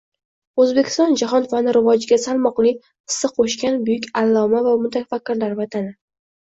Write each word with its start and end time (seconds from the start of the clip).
“Oʻzbekiston 0.63 1.13
jahon 1.23 1.45
fani 1.51 1.75
rivojiga 1.79 2.19
salmoqli 2.25 2.73
hissa 2.89 3.33
qoʻshgan 3.39 3.81
buyuk 3.87 4.11
alloma 4.27 4.67
va 4.71 4.77
mutafakkirlar 4.85 5.59
vatani” 5.65 5.99